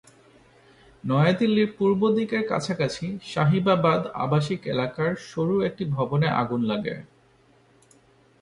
নয়াদিল্লির 1.03 1.69
পূর্ব 1.77 2.01
দিকের 2.17 2.43
কাছাকাছি 2.51 3.05
শাহিবাবাদ 3.23 4.01
আবাসিক 4.25 4.61
এলাকার 4.73 5.11
সরু 5.29 5.55
একটি 5.69 5.83
ভবনে 5.95 6.27
আগুন 6.41 6.61
লাগে। 6.71 6.95